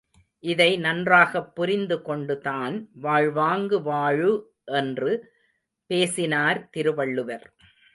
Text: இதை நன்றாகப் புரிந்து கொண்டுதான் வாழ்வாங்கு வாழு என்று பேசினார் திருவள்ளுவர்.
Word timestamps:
இதை 0.43 0.77
நன்றாகப் 0.77 1.55
புரிந்து 1.55 2.01
கொண்டுதான் 2.01 2.89
வாழ்வாங்கு 2.93 3.81
வாழு 3.81 4.53
என்று 4.65 5.13
பேசினார் 5.85 6.69
திருவள்ளுவர். 6.69 7.47